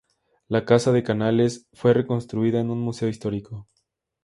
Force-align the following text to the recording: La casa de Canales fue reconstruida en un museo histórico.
La 0.47 0.65
casa 0.65 0.91
de 0.91 1.03
Canales 1.03 1.67
fue 1.73 1.93
reconstruida 1.93 2.59
en 2.59 2.71
un 2.71 2.79
museo 2.81 3.07
histórico. 3.07 3.67